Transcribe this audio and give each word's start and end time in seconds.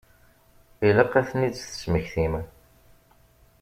Ilaq 0.87 1.13
ad 1.19 1.25
tent-id-tesmektim. 1.29 2.33